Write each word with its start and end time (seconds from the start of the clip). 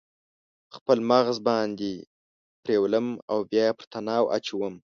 خپل 0.75 0.97
مغز 1.09 1.37
باندې 1.47 1.91
پریولم 2.63 3.07
او 3.31 3.39
بیا 3.49 3.63
یې 3.69 3.75
پر 3.77 3.85
تناو 3.91 4.31
اچوم 4.37 4.75